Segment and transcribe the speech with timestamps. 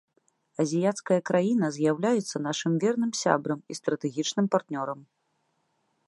[0.61, 4.99] Азіяцкая краіна з'яўляецца нашым верным сябрам і стратэгічным партнёрам.